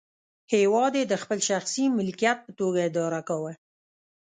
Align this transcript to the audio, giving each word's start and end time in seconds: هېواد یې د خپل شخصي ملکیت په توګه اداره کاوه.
هېواد 0.53 0.93
یې 0.99 1.03
د 1.07 1.13
خپل 1.21 1.39
شخصي 1.49 1.83
ملکیت 1.97 2.37
په 2.43 2.51
توګه 2.59 2.79
اداره 2.89 3.21
کاوه. 3.27 3.53